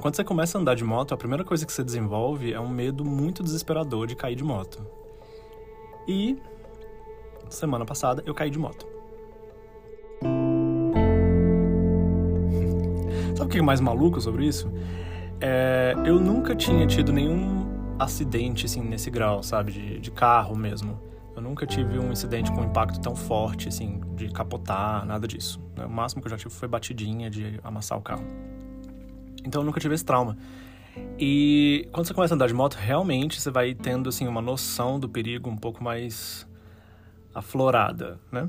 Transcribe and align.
Então, 0.00 0.08
quando 0.08 0.16
você 0.16 0.24
começa 0.24 0.56
a 0.56 0.60
andar 0.62 0.74
de 0.74 0.82
moto, 0.82 1.12
a 1.12 1.16
primeira 1.16 1.44
coisa 1.44 1.66
que 1.66 1.70
você 1.70 1.84
desenvolve 1.84 2.54
é 2.54 2.58
um 2.58 2.70
medo 2.70 3.04
muito 3.04 3.42
desesperador 3.42 4.06
de 4.06 4.16
cair 4.16 4.34
de 4.34 4.42
moto. 4.42 4.80
E 6.08 6.38
semana 7.50 7.84
passada 7.84 8.22
eu 8.24 8.34
caí 8.34 8.48
de 8.48 8.58
moto. 8.58 8.86
Sabe 13.36 13.42
o 13.42 13.48
que 13.48 13.58
é 13.58 13.62
mais 13.62 13.78
maluco 13.78 14.18
sobre 14.22 14.46
isso? 14.46 14.72
É, 15.38 15.94
eu 16.06 16.18
nunca 16.18 16.56
tinha 16.56 16.86
tido 16.86 17.12
nenhum 17.12 17.68
acidente 17.98 18.64
assim 18.64 18.80
nesse 18.80 19.10
grau, 19.10 19.42
sabe, 19.42 19.70
de, 19.70 20.00
de 20.00 20.10
carro 20.10 20.56
mesmo. 20.56 20.98
Eu 21.36 21.42
nunca 21.42 21.66
tive 21.66 21.98
um 21.98 22.10
incidente 22.10 22.50
com 22.50 22.64
impacto 22.64 22.98
tão 23.02 23.14
forte, 23.14 23.68
assim, 23.68 24.00
de 24.16 24.30
capotar, 24.30 25.04
nada 25.04 25.28
disso. 25.28 25.60
O 25.76 25.90
máximo 25.90 26.22
que 26.22 26.28
eu 26.28 26.30
já 26.30 26.38
tive 26.38 26.54
foi 26.54 26.68
batidinha 26.68 27.28
de 27.28 27.60
amassar 27.62 27.98
o 27.98 28.00
carro. 28.00 28.24
Então 29.44 29.62
eu 29.62 29.66
nunca 29.66 29.80
tive 29.80 29.94
esse 29.94 30.04
trauma. 30.04 30.36
E 31.18 31.88
quando 31.92 32.06
você 32.06 32.14
começa 32.14 32.34
a 32.34 32.36
andar 32.36 32.46
de 32.46 32.54
moto, 32.54 32.74
realmente 32.74 33.40
você 33.40 33.50
vai 33.50 33.74
tendo 33.74 34.08
assim 34.08 34.26
uma 34.26 34.40
noção 34.40 34.98
do 34.98 35.08
perigo 35.08 35.48
um 35.48 35.56
pouco 35.56 35.82
mais 35.82 36.46
aflorada, 37.34 38.18
né? 38.30 38.48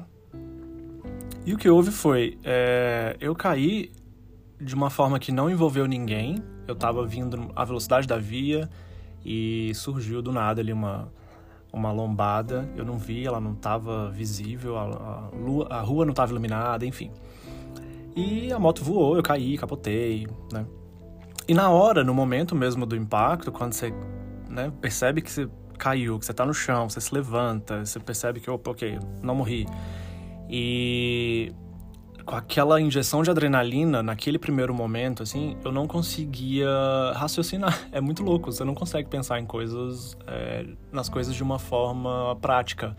E 1.46 1.54
o 1.54 1.58
que 1.58 1.70
houve 1.70 1.92
foi, 1.92 2.38
é, 2.44 3.16
eu 3.20 3.36
caí 3.36 3.92
de 4.60 4.76
uma 4.76 4.90
forma 4.90 5.20
que 5.20 5.32
não 5.32 5.50
envolveu 5.50 5.88
ninguém. 5.88 6.38
Eu 6.68 6.76
tava 6.76 7.06
vindo 7.06 7.52
à 7.56 7.66
velocidade 7.66 8.08
da 8.08 8.18
via 8.18 8.70
e 9.26 9.72
surgiu 9.74 10.22
do 10.22 10.32
nada 10.32 10.62
ali 10.62 10.72
uma, 10.72 11.12
uma 11.74 11.92
lombada. 11.92 12.70
Eu 12.76 12.86
não 12.86 12.98
vi, 12.98 13.26
ela 13.26 13.40
não 13.40 13.54
estava 13.54 14.10
visível, 14.12 14.78
a, 14.78 14.84
a, 14.84 15.30
lua, 15.36 15.68
a 15.68 15.82
rua 15.82 16.06
não 16.06 16.12
estava 16.12 16.32
iluminada, 16.32 16.86
enfim. 16.86 17.12
E 18.16 18.52
a 18.52 18.60
moto 18.60 18.84
voou, 18.84 19.16
eu 19.16 19.24
caí, 19.24 19.58
capotei, 19.58 20.28
né? 20.52 20.66
E 21.48 21.54
na 21.54 21.70
hora, 21.70 22.04
no 22.04 22.14
momento 22.14 22.56
mesmo 22.56 22.86
do 22.86 22.96
impacto, 22.96 23.52
quando 23.52 23.74
você 23.74 23.94
né, 24.50 24.72
percebe 24.80 25.22
que 25.22 25.32
você 25.32 25.50
caiu, 25.78 26.20
que 26.20 26.26
você 26.26 26.34
tá 26.34 26.46
no 26.46 26.54
chão, 26.54 26.90
você 26.90 27.02
se 27.02 27.14
levanta, 27.14 27.84
você 27.84 28.00
percebe 28.00 28.40
que, 28.40 28.50
opa, 28.50 28.72
ok, 28.72 29.00
não 29.22 29.36
morri. 29.36 29.66
E 30.50 31.52
com 32.26 32.36
aquela 32.36 32.80
injeção 32.80 33.24
de 33.24 33.32
adrenalina, 33.32 34.04
naquele 34.04 34.38
primeiro 34.38 34.74
momento, 34.74 35.24
assim, 35.24 35.58
eu 35.64 35.72
não 35.72 35.88
conseguia 35.88 36.70
raciocinar. 37.16 37.80
É 37.92 38.00
muito 38.00 38.24
louco, 38.24 38.52
você 38.52 38.64
não 38.64 38.76
consegue 38.76 39.10
pensar 39.10 39.40
em 39.40 39.46
coisas, 39.46 40.16
é, 40.28 40.66
nas 40.92 41.10
coisas 41.10 41.36
de 41.36 41.44
uma 41.44 41.58
forma 41.58 42.36
prática. 42.40 42.96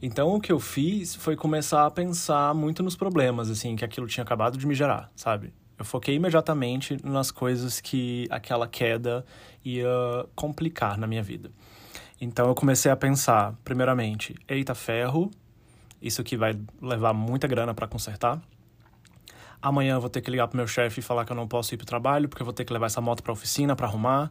Então 0.00 0.34
o 0.34 0.40
que 0.40 0.52
eu 0.52 0.60
fiz 0.60 1.14
foi 1.14 1.34
começar 1.34 1.86
a 1.86 1.90
pensar 1.90 2.54
muito 2.54 2.82
nos 2.82 2.94
problemas, 2.94 3.50
assim, 3.50 3.74
que 3.74 3.84
aquilo 3.84 4.06
tinha 4.06 4.22
acabado 4.22 4.58
de 4.58 4.66
me 4.66 4.74
gerar, 4.74 5.10
sabe? 5.16 5.52
Eu 5.78 5.84
foquei 5.84 6.14
imediatamente 6.14 6.96
nas 7.04 7.30
coisas 7.30 7.80
que 7.80 8.26
aquela 8.30 8.66
queda 8.66 9.24
ia 9.64 9.88
complicar 10.34 10.96
na 10.98 11.06
minha 11.06 11.22
vida. 11.22 11.50
Então 12.20 12.48
eu 12.48 12.54
comecei 12.54 12.90
a 12.90 12.96
pensar, 12.96 13.54
primeiramente, 13.62 14.34
eita 14.48 14.74
ferro, 14.74 15.30
isso 16.00 16.20
aqui 16.20 16.36
vai 16.36 16.58
levar 16.80 17.12
muita 17.12 17.46
grana 17.46 17.74
para 17.74 17.86
consertar. 17.86 18.40
Amanhã 19.60 19.94
eu 19.94 20.00
vou 20.00 20.08
ter 20.08 20.20
que 20.20 20.30
ligar 20.30 20.48
pro 20.48 20.56
meu 20.56 20.66
chefe 20.66 21.00
e 21.00 21.02
falar 21.02 21.24
que 21.24 21.32
eu 21.32 21.36
não 21.36 21.48
posso 21.48 21.74
ir 21.74 21.76
pro 21.76 21.86
trabalho 21.86 22.28
porque 22.28 22.42
eu 22.42 22.44
vou 22.44 22.54
ter 22.54 22.64
que 22.64 22.72
levar 22.72 22.86
essa 22.86 23.00
moto 23.00 23.22
para 23.22 23.32
oficina 23.32 23.74
para 23.74 23.86
arrumar. 23.86 24.30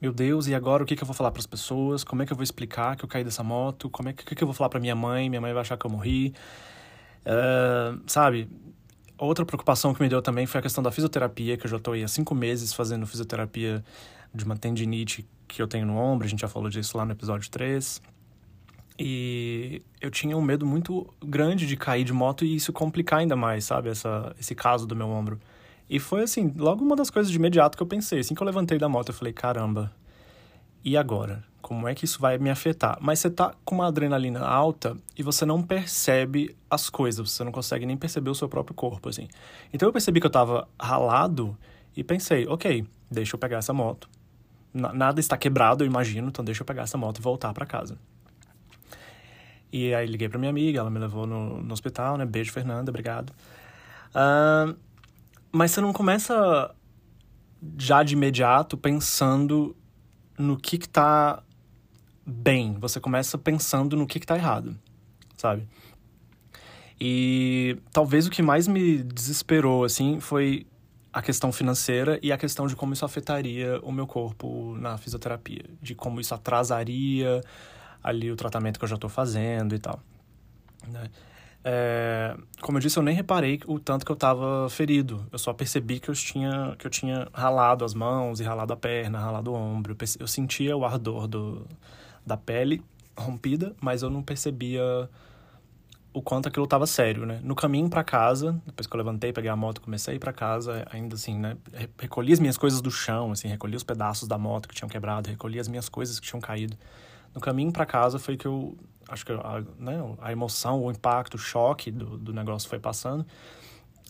Meu 0.00 0.12
Deus, 0.12 0.48
e 0.48 0.54
agora 0.54 0.82
o 0.82 0.86
que, 0.86 0.96
que 0.96 1.02
eu 1.02 1.06
vou 1.06 1.14
falar 1.14 1.30
para 1.30 1.38
as 1.38 1.46
pessoas? 1.46 2.02
Como 2.02 2.22
é 2.22 2.26
que 2.26 2.32
eu 2.32 2.36
vou 2.36 2.42
explicar 2.42 2.96
que 2.96 3.04
eu 3.04 3.08
caí 3.08 3.22
dessa 3.22 3.44
moto? 3.44 3.88
Como 3.88 4.08
é 4.08 4.12
que, 4.12 4.24
que, 4.24 4.34
que 4.34 4.42
eu 4.42 4.46
vou 4.46 4.54
falar 4.54 4.68
para 4.68 4.80
minha 4.80 4.96
mãe? 4.96 5.30
Minha 5.30 5.40
mãe 5.40 5.52
vai 5.52 5.60
achar 5.60 5.76
que 5.76 5.86
eu 5.86 5.90
morri. 5.90 6.34
Uh, 7.24 8.02
sabe? 8.06 8.48
Outra 9.22 9.46
preocupação 9.46 9.94
que 9.94 10.02
me 10.02 10.08
deu 10.08 10.20
também 10.20 10.46
foi 10.46 10.58
a 10.58 10.62
questão 10.62 10.82
da 10.82 10.90
fisioterapia, 10.90 11.56
que 11.56 11.64
eu 11.64 11.70
já 11.70 11.76
estou 11.76 11.94
há 11.94 12.08
cinco 12.08 12.34
meses 12.34 12.72
fazendo 12.72 13.06
fisioterapia 13.06 13.84
de 14.34 14.44
uma 14.44 14.56
tendinite 14.56 15.24
que 15.46 15.62
eu 15.62 15.68
tenho 15.68 15.86
no 15.86 15.96
ombro, 15.96 16.26
a 16.26 16.28
gente 16.28 16.40
já 16.40 16.48
falou 16.48 16.68
disso 16.68 16.98
lá 16.98 17.04
no 17.04 17.12
episódio 17.12 17.48
3. 17.48 18.02
E 18.98 19.80
eu 20.00 20.10
tinha 20.10 20.36
um 20.36 20.42
medo 20.42 20.66
muito 20.66 21.08
grande 21.24 21.68
de 21.68 21.76
cair 21.76 22.02
de 22.02 22.12
moto 22.12 22.44
e 22.44 22.56
isso 22.56 22.72
complicar 22.72 23.20
ainda 23.20 23.36
mais, 23.36 23.64
sabe? 23.64 23.90
Essa, 23.90 24.34
esse 24.40 24.56
caso 24.56 24.88
do 24.88 24.96
meu 24.96 25.08
ombro. 25.08 25.38
E 25.88 26.00
foi 26.00 26.22
assim, 26.22 26.52
logo 26.56 26.84
uma 26.84 26.96
das 26.96 27.08
coisas 27.08 27.30
de 27.30 27.38
imediato 27.38 27.76
que 27.76 27.82
eu 27.84 27.86
pensei. 27.86 28.18
Assim 28.18 28.34
que 28.34 28.42
eu 28.42 28.46
levantei 28.46 28.76
da 28.76 28.88
moto, 28.88 29.10
eu 29.10 29.14
falei: 29.14 29.32
caramba, 29.32 29.94
e 30.84 30.96
agora? 30.96 31.44
Como 31.62 31.86
é 31.86 31.94
que 31.94 32.04
isso 32.04 32.20
vai 32.20 32.36
me 32.38 32.50
afetar? 32.50 32.98
Mas 33.00 33.20
você 33.20 33.30
tá 33.30 33.54
com 33.64 33.76
uma 33.76 33.86
adrenalina 33.86 34.40
alta 34.40 34.96
e 35.16 35.22
você 35.22 35.46
não 35.46 35.62
percebe 35.62 36.54
as 36.68 36.90
coisas, 36.90 37.30
você 37.30 37.44
não 37.44 37.52
consegue 37.52 37.86
nem 37.86 37.96
perceber 37.96 38.30
o 38.30 38.34
seu 38.34 38.48
próprio 38.48 38.74
corpo, 38.74 39.08
assim. 39.08 39.28
Então 39.72 39.88
eu 39.88 39.92
percebi 39.92 40.20
que 40.20 40.26
eu 40.26 40.30
tava 40.30 40.68
ralado 40.78 41.56
e 41.96 42.02
pensei, 42.02 42.46
ok, 42.48 42.84
deixa 43.08 43.36
eu 43.36 43.38
pegar 43.38 43.58
essa 43.58 43.72
moto. 43.72 44.10
Nada 44.74 45.20
está 45.20 45.36
quebrado, 45.36 45.84
eu 45.84 45.86
imagino, 45.86 46.28
então 46.28 46.44
deixa 46.44 46.62
eu 46.62 46.66
pegar 46.66 46.82
essa 46.82 46.98
moto 46.98 47.18
e 47.18 47.22
voltar 47.22 47.52
para 47.52 47.64
casa. 47.64 47.96
E 49.72 49.94
aí 49.94 50.06
liguei 50.06 50.28
pra 50.28 50.38
minha 50.38 50.50
amiga, 50.50 50.80
ela 50.80 50.90
me 50.90 50.98
levou 50.98 51.26
no, 51.26 51.62
no 51.62 51.72
hospital, 51.72 52.16
né? 52.16 52.26
Beijo, 52.26 52.50
Fernanda, 52.52 52.90
obrigado. 52.90 53.30
Uh, 54.10 54.76
mas 55.52 55.70
você 55.70 55.80
não 55.80 55.92
começa 55.92 56.74
já 57.78 58.02
de 58.02 58.14
imediato 58.14 58.76
pensando 58.76 59.76
no 60.36 60.56
que 60.56 60.76
que 60.76 60.88
tá 60.88 61.42
bem. 62.26 62.74
Você 62.78 63.00
começa 63.00 63.36
pensando 63.36 63.96
no 63.96 64.06
que 64.06 64.20
que 64.20 64.26
tá 64.26 64.36
errado, 64.36 64.76
sabe? 65.36 65.66
E 67.00 67.78
talvez 67.92 68.26
o 68.26 68.30
que 68.30 68.42
mais 68.42 68.68
me 68.68 69.02
desesperou, 69.02 69.84
assim, 69.84 70.20
foi 70.20 70.66
a 71.12 71.20
questão 71.20 71.52
financeira 71.52 72.18
e 72.22 72.32
a 72.32 72.38
questão 72.38 72.66
de 72.66 72.74
como 72.74 72.92
isso 72.92 73.04
afetaria 73.04 73.78
o 73.82 73.92
meu 73.92 74.06
corpo 74.06 74.76
na 74.78 74.96
fisioterapia. 74.96 75.64
De 75.80 75.94
como 75.94 76.20
isso 76.20 76.34
atrasaria 76.34 77.42
ali 78.02 78.30
o 78.30 78.36
tratamento 78.36 78.78
que 78.78 78.84
eu 78.84 78.88
já 78.88 78.94
estou 78.94 79.10
fazendo 79.10 79.74
e 79.74 79.78
tal. 79.78 80.00
Né? 80.88 81.10
É, 81.64 82.36
como 82.60 82.78
eu 82.78 82.82
disse, 82.82 82.98
eu 82.98 83.02
nem 83.02 83.14
reparei 83.14 83.60
o 83.66 83.78
tanto 83.78 84.04
que 84.04 84.10
eu 84.10 84.14
estava 84.14 84.68
ferido. 84.70 85.26
Eu 85.30 85.38
só 85.38 85.52
percebi 85.52 86.00
que 86.00 86.08
eu 86.08 86.14
tinha, 86.14 86.74
que 86.78 86.86
eu 86.86 86.90
tinha 86.90 87.28
ralado 87.32 87.84
as 87.84 87.94
mãos 87.94 88.40
e 88.40 88.44
ralado 88.44 88.72
a 88.72 88.76
perna, 88.76 89.18
ralado 89.18 89.52
o 89.52 89.54
ombro. 89.54 89.96
Eu 90.18 90.26
sentia 90.26 90.76
o 90.76 90.84
ardor 90.84 91.28
do, 91.28 91.66
da 92.24 92.36
pele 92.36 92.82
rompida, 93.16 93.74
mas 93.80 94.02
eu 94.02 94.10
não 94.10 94.22
percebia 94.22 95.08
o 96.14 96.20
quanto 96.20 96.46
aquilo 96.46 96.64
estava 96.64 96.86
sério, 96.86 97.24
né? 97.24 97.40
No 97.42 97.54
caminho 97.54 97.88
para 97.88 98.04
casa, 98.04 98.60
depois 98.66 98.86
que 98.86 98.94
eu 98.94 98.98
levantei, 98.98 99.32
peguei 99.32 99.50
a 99.50 99.56
moto, 99.56 99.80
comecei 99.80 100.12
a 100.12 100.16
ir 100.16 100.18
para 100.18 100.32
casa, 100.32 100.86
ainda 100.90 101.14
assim, 101.14 101.38
né? 101.38 101.56
Recolhi 101.98 102.32
as 102.32 102.38
minhas 102.38 102.58
coisas 102.58 102.82
do 102.82 102.90
chão, 102.90 103.32
assim, 103.32 103.48
recolhi 103.48 103.76
os 103.76 103.82
pedaços 103.82 104.28
da 104.28 104.36
moto 104.36 104.68
que 104.68 104.74
tinham 104.74 104.88
quebrado, 104.88 105.30
recolhi 105.30 105.58
as 105.58 105.68
minhas 105.68 105.88
coisas 105.88 106.20
que 106.20 106.26
tinham 106.26 106.40
caído. 106.40 106.76
No 107.34 107.40
caminho 107.40 107.72
para 107.72 107.86
casa 107.86 108.18
foi 108.18 108.36
que 108.36 108.46
eu 108.46 108.76
acho 109.08 109.24
que 109.24 109.32
a, 109.32 109.64
né, 109.78 109.98
a 110.20 110.32
emoção, 110.32 110.82
o 110.82 110.90
impacto, 110.90 111.34
o 111.34 111.38
choque 111.38 111.90
do, 111.90 112.18
do 112.18 112.32
negócio 112.32 112.68
foi 112.68 112.78
passando. 112.78 113.26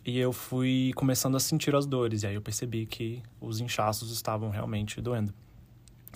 E 0.05 0.19
eu 0.19 0.33
fui 0.33 0.93
começando 0.97 1.37
a 1.37 1.41
sentir 1.41 1.75
as 1.77 1.87
dores. 1.87 2.25
E 2.25 2.27
aí 2.27 2.35
eu 2.35 2.43
percebi 2.43 2.87
que 2.87 3.23
os 3.41 3.61
inchaços 3.61 4.11
estavam 4.11 4.51
realmente 4.51 5.01
doendo. 5.01 5.33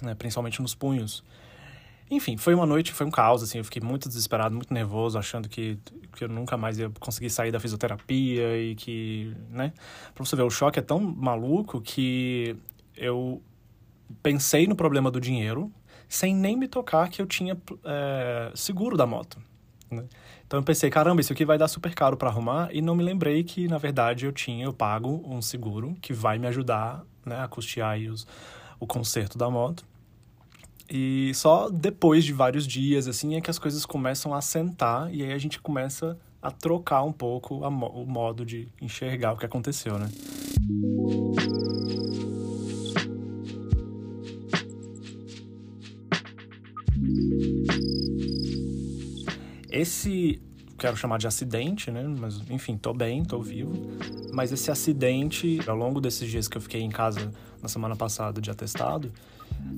Né? 0.02 0.14
Principalmente 0.14 0.60
nos 0.60 0.74
punhos. 0.74 1.22
Enfim, 2.10 2.36
foi 2.36 2.54
uma 2.54 2.66
noite, 2.66 2.92
foi 2.92 3.06
um 3.06 3.10
caos, 3.10 3.42
assim. 3.42 3.58
Eu 3.58 3.64
fiquei 3.64 3.82
muito 3.82 4.08
desesperado, 4.08 4.54
muito 4.54 4.72
nervoso, 4.72 5.18
achando 5.18 5.48
que, 5.48 5.78
que 6.14 6.24
eu 6.24 6.28
nunca 6.28 6.56
mais 6.56 6.78
ia 6.78 6.90
conseguir 7.00 7.30
sair 7.30 7.50
da 7.50 7.58
fisioterapia 7.58 8.56
e 8.56 8.74
que, 8.76 9.34
né? 9.50 9.72
Pra 10.14 10.24
você 10.24 10.36
ver, 10.36 10.42
o 10.42 10.50
choque 10.50 10.78
é 10.78 10.82
tão 10.82 11.00
maluco 11.00 11.80
que 11.80 12.56
eu 12.96 13.42
pensei 14.22 14.66
no 14.66 14.76
problema 14.76 15.10
do 15.10 15.20
dinheiro, 15.20 15.72
sem 16.08 16.34
nem 16.34 16.56
me 16.56 16.68
tocar 16.68 17.08
que 17.08 17.20
eu 17.20 17.26
tinha 17.26 17.56
é, 17.84 18.52
seguro 18.54 18.96
da 18.96 19.06
moto. 19.06 19.38
Né? 19.90 20.04
Então 20.46 20.60
eu 20.60 20.64
pensei, 20.64 20.90
caramba, 20.90 21.20
isso 21.20 21.32
aqui 21.32 21.44
vai 21.44 21.58
dar 21.58 21.68
super 21.68 21.94
caro 21.94 22.16
para 22.16 22.28
arrumar 22.28 22.68
e 22.72 22.80
não 22.80 22.94
me 22.94 23.02
lembrei 23.02 23.42
que 23.42 23.68
na 23.68 23.78
verdade 23.78 24.26
eu 24.26 24.32
tinha, 24.32 24.64
eu 24.64 24.72
pago 24.72 25.22
um 25.26 25.42
seguro 25.42 25.96
que 26.00 26.12
vai 26.12 26.38
me 26.38 26.46
ajudar 26.46 27.04
né, 27.24 27.40
a 27.40 27.48
custear 27.48 27.98
os, 27.98 28.26
o 28.78 28.86
conserto 28.86 29.36
da 29.36 29.50
moto. 29.50 29.84
E 30.88 31.32
só 31.34 31.68
depois 31.68 32.24
de 32.24 32.32
vários 32.32 32.66
dias 32.66 33.08
assim 33.08 33.34
é 33.36 33.40
que 33.40 33.50
as 33.50 33.58
coisas 33.58 33.84
começam 33.84 34.32
a 34.32 34.40
sentar 34.40 35.12
e 35.12 35.22
aí 35.22 35.32
a 35.32 35.38
gente 35.38 35.60
começa 35.60 36.16
a 36.40 36.50
trocar 36.50 37.02
um 37.02 37.12
pouco 37.12 37.64
a, 37.64 37.68
o 37.68 38.06
modo 38.06 38.44
de 38.44 38.68
enxergar 38.80 39.32
o 39.32 39.36
que 39.36 39.46
aconteceu, 39.46 39.98
né? 39.98 40.08
esse 49.76 50.40
quero 50.78 50.96
chamar 50.96 51.18
de 51.18 51.26
acidente, 51.26 51.90
né? 51.90 52.02
Mas 52.18 52.40
enfim, 52.50 52.76
tô 52.76 52.92
bem, 52.92 53.24
tô 53.24 53.40
vivo. 53.40 53.72
Mas 54.32 54.52
esse 54.52 54.70
acidente, 54.70 55.58
ao 55.66 55.76
longo 55.76 56.00
desses 56.00 56.30
dias 56.30 56.48
que 56.48 56.56
eu 56.56 56.60
fiquei 56.60 56.82
em 56.82 56.90
casa 56.90 57.30
na 57.62 57.68
semana 57.68 57.96
passada 57.96 58.40
de 58.40 58.50
atestado, 58.50 59.12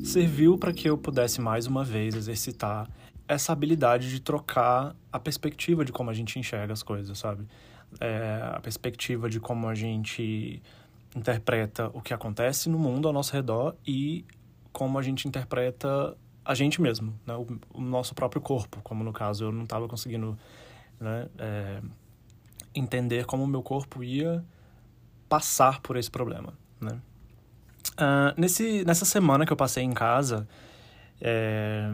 serviu 0.03 0.57
para 0.59 0.73
que 0.73 0.89
eu 0.89 0.97
pudesse 0.97 1.41
mais 1.41 1.67
uma 1.67 1.85
vez 1.85 2.15
exercitar 2.15 2.89
essa 3.27 3.53
habilidade 3.53 4.11
de 4.11 4.21
trocar 4.21 4.97
a 5.13 5.21
perspectiva 5.21 5.85
de 5.85 5.93
como 5.93 6.11
a 6.11 6.15
gente 6.15 6.39
enxerga 6.39 6.73
as 6.73 6.83
coisas, 6.83 7.19
sabe? 7.19 7.47
É, 8.01 8.41
a 8.55 8.61
perspectiva 8.61 9.29
de 9.29 9.39
como 9.39 9.69
a 9.69 9.75
gente 9.75 10.63
interpreta 11.15 11.91
o 11.93 12.01
que 12.01 12.15
acontece 12.15 12.69
no 12.69 12.79
mundo 12.79 13.09
ao 13.09 13.15
nosso 13.15 13.33
redor 13.33 13.75
e 13.87 14.25
como 14.73 14.99
a 14.99 15.03
gente 15.03 15.27
interpreta 15.27 16.17
a 16.45 16.55
gente 16.55 16.81
mesmo, 16.81 17.15
né? 17.27 17.35
o, 17.35 17.47
o 17.75 17.81
nosso 17.81 18.15
próprio 18.15 18.41
corpo, 18.41 18.81
como 18.83 19.05
no 19.05 19.13
caso 19.13 19.45
eu 19.45 19.53
não 19.53 19.65
estava 19.65 19.87
conseguindo 19.87 20.39
né, 20.99 21.29
é, 21.39 21.83
entender 22.75 23.27
como 23.27 23.45
o 23.45 23.47
meu 23.47 23.63
corpo 23.63 24.03
ia 24.03 24.45
passar 25.29 25.81
por 25.81 25.97
esse 25.97 26.11
problema. 26.11 26.55
Né? 26.81 26.99
Uh, 27.99 28.33
nesse, 28.41 28.85
nessa 28.85 29.05
semana 29.05 29.45
que 29.45 29.53
eu 29.53 29.57
passei 29.57 29.83
em 29.83 29.93
casa, 29.93 30.47
é, 31.21 31.91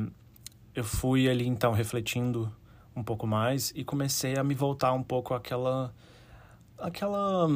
eu 0.74 0.84
fui 0.84 1.28
ali 1.28 1.46
então 1.46 1.72
refletindo 1.72 2.54
um 2.94 3.02
pouco 3.02 3.26
mais 3.26 3.72
e 3.74 3.82
comecei 3.82 4.36
a 4.36 4.44
me 4.44 4.54
voltar 4.54 4.92
um 4.92 5.02
pouco 5.02 5.32
àquela, 5.32 5.94
àquela 6.78 7.48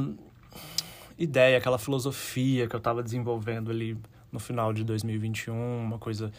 ideia, 1.18 1.58
aquela 1.58 1.78
filosofia 1.78 2.66
que 2.66 2.74
eu 2.74 2.78
estava 2.78 3.02
desenvolvendo 3.02 3.70
ali 3.70 3.98
no 4.32 4.40
final 4.40 4.72
de 4.72 4.82
2021, 4.82 5.54
uma 5.54 5.98
coisa 5.98 6.32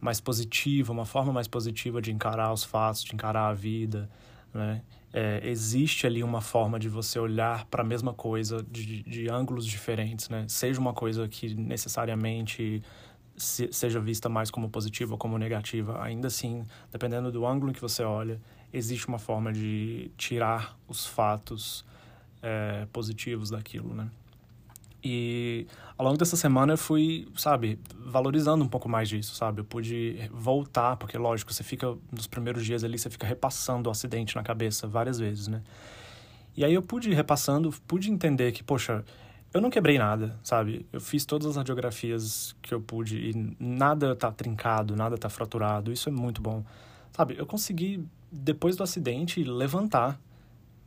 mais 0.00 0.20
positiva, 0.20 0.92
uma 0.92 1.06
forma 1.06 1.32
mais 1.32 1.48
positiva 1.48 2.02
de 2.02 2.12
encarar 2.12 2.52
os 2.52 2.62
fatos, 2.62 3.02
de 3.02 3.14
encarar 3.14 3.48
a 3.48 3.54
vida, 3.54 4.10
né? 4.54 4.82
É, 5.12 5.40
existe 5.44 6.06
ali 6.06 6.24
uma 6.24 6.40
forma 6.40 6.78
de 6.78 6.88
você 6.88 7.18
olhar 7.18 7.66
para 7.66 7.82
a 7.82 7.86
mesma 7.86 8.12
coisa 8.12 8.64
de, 8.70 9.02
de 9.02 9.28
ângulos 9.28 9.66
diferentes, 9.66 10.28
né? 10.28 10.46
Seja 10.48 10.80
uma 10.80 10.92
coisa 10.92 11.28
que 11.28 11.54
necessariamente 11.54 12.82
se, 13.36 13.68
seja 13.72 14.00
vista 14.00 14.28
mais 14.28 14.50
como 14.50 14.68
positiva 14.68 15.12
ou 15.12 15.18
como 15.18 15.36
negativa, 15.38 16.02
ainda 16.02 16.28
assim, 16.28 16.64
dependendo 16.90 17.30
do 17.30 17.46
ângulo 17.46 17.72
que 17.72 17.80
você 17.80 18.02
olha, 18.02 18.40
existe 18.72 19.06
uma 19.06 19.18
forma 19.18 19.52
de 19.52 20.10
tirar 20.16 20.76
os 20.88 21.06
fatos 21.06 21.84
é, 22.42 22.86
positivos 22.92 23.50
daquilo, 23.50 23.94
né? 23.94 24.10
E 25.04 25.66
ao 25.98 26.06
longo 26.06 26.16
dessa 26.16 26.36
semana 26.36 26.72
eu 26.72 26.78
fui, 26.78 27.28
sabe, 27.36 27.78
valorizando 27.94 28.64
um 28.64 28.68
pouco 28.68 28.88
mais 28.88 29.06
disso, 29.06 29.34
sabe? 29.34 29.60
Eu 29.60 29.64
pude 29.64 30.30
voltar, 30.32 30.96
porque 30.96 31.18
lógico, 31.18 31.52
você 31.52 31.62
fica 31.62 31.94
nos 32.10 32.26
primeiros 32.26 32.64
dias 32.64 32.82
ali, 32.82 32.98
você 32.98 33.10
fica 33.10 33.26
repassando 33.26 33.90
o 33.90 33.92
acidente 33.92 34.34
na 34.34 34.42
cabeça 34.42 34.86
várias 34.86 35.18
vezes, 35.18 35.46
né? 35.46 35.62
E 36.56 36.64
aí 36.64 36.72
eu 36.72 36.80
pude 36.80 37.10
ir 37.10 37.14
repassando, 37.14 37.70
pude 37.86 38.10
entender 38.10 38.50
que, 38.52 38.62
poxa, 38.62 39.04
eu 39.52 39.60
não 39.60 39.68
quebrei 39.68 39.98
nada, 39.98 40.38
sabe? 40.42 40.86
Eu 40.90 41.00
fiz 41.00 41.26
todas 41.26 41.48
as 41.48 41.56
radiografias 41.56 42.56
que 42.62 42.72
eu 42.72 42.80
pude 42.80 43.18
e 43.18 43.54
nada 43.60 44.16
tá 44.16 44.32
trincado, 44.32 44.96
nada 44.96 45.18
tá 45.18 45.28
fraturado. 45.28 45.92
Isso 45.92 46.08
é 46.08 46.12
muito 46.12 46.40
bom. 46.40 46.64
Sabe, 47.12 47.36
eu 47.38 47.44
consegui 47.44 48.04
depois 48.32 48.74
do 48.74 48.82
acidente 48.82 49.44
levantar 49.44 50.18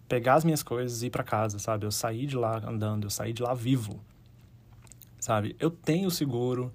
pegar 0.07 0.35
as 0.35 0.43
minhas 0.43 0.63
coisas 0.63 1.01
e 1.01 1.07
ir 1.07 1.09
para 1.09 1.23
casa, 1.23 1.59
sabe? 1.59 1.85
Eu 1.85 1.91
saí 1.91 2.25
de 2.25 2.35
lá 2.35 2.61
andando, 2.65 3.05
eu 3.05 3.09
saí 3.09 3.33
de 3.33 3.43
lá 3.43 3.53
vivo, 3.53 3.99
sabe? 5.19 5.55
Eu 5.59 5.69
tenho 5.69 6.09
seguro 6.09 6.71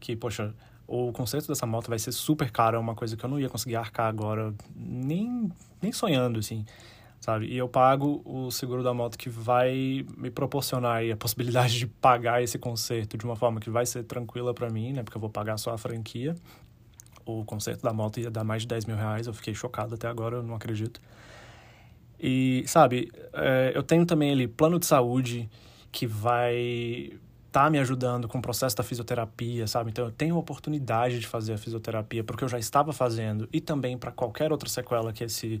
que, 0.00 0.16
poxa, 0.16 0.54
o 0.86 1.12
conserto 1.12 1.48
dessa 1.48 1.64
moto 1.64 1.88
vai 1.88 1.98
ser 1.98 2.12
super 2.12 2.50
caro, 2.50 2.76
é 2.76 2.80
uma 2.80 2.94
coisa 2.94 3.16
que 3.16 3.24
eu 3.24 3.30
não 3.30 3.38
ia 3.38 3.48
conseguir 3.48 3.76
arcar 3.76 4.08
agora, 4.08 4.52
nem, 4.74 5.50
nem 5.80 5.92
sonhando, 5.92 6.38
assim, 6.40 6.66
sabe? 7.20 7.46
E 7.46 7.56
eu 7.56 7.68
pago 7.68 8.20
o 8.24 8.50
seguro 8.50 8.82
da 8.82 8.92
moto 8.92 9.16
que 9.16 9.30
vai 9.30 10.04
me 10.16 10.30
proporcionar 10.30 11.02
a 11.10 11.16
possibilidade 11.16 11.78
de 11.78 11.86
pagar 11.86 12.42
esse 12.42 12.58
conserto 12.58 13.16
de 13.16 13.24
uma 13.24 13.36
forma 13.36 13.60
que 13.60 13.70
vai 13.70 13.86
ser 13.86 14.02
tranquila 14.02 14.52
para 14.52 14.68
mim, 14.68 14.92
né? 14.92 15.02
Porque 15.02 15.16
eu 15.16 15.20
vou 15.20 15.30
pagar 15.30 15.56
só 15.56 15.72
a 15.72 15.78
franquia. 15.78 16.34
O 17.24 17.44
conserto 17.44 17.82
da 17.82 17.92
moto 17.92 18.18
ia 18.18 18.30
dar 18.30 18.42
mais 18.42 18.62
de 18.62 18.68
10 18.68 18.86
mil 18.86 18.96
reais, 18.96 19.28
eu 19.28 19.32
fiquei 19.32 19.54
chocado 19.54 19.94
até 19.94 20.08
agora, 20.08 20.38
eu 20.38 20.42
não 20.42 20.56
acredito. 20.56 21.00
E, 22.22 22.62
sabe, 22.68 23.10
é, 23.32 23.72
eu 23.74 23.82
tenho 23.82 24.06
também 24.06 24.30
ali 24.30 24.46
plano 24.46 24.78
de 24.78 24.86
saúde 24.86 25.50
que 25.90 26.06
vai 26.06 27.10
tá 27.50 27.68
me 27.68 27.78
ajudando 27.78 28.28
com 28.28 28.38
o 28.38 28.42
processo 28.42 28.74
da 28.76 28.82
fisioterapia, 28.82 29.66
sabe? 29.66 29.90
Então 29.90 30.06
eu 30.06 30.10
tenho 30.10 30.36
a 30.36 30.38
oportunidade 30.38 31.18
de 31.18 31.26
fazer 31.26 31.52
a 31.52 31.58
fisioterapia 31.58 32.24
porque 32.24 32.44
eu 32.44 32.48
já 32.48 32.58
estava 32.58 32.92
fazendo 32.92 33.46
e 33.52 33.60
também 33.60 33.98
para 33.98 34.10
qualquer 34.10 34.50
outra 34.52 34.68
sequela 34.68 35.12
que 35.12 35.24
esse 35.24 35.60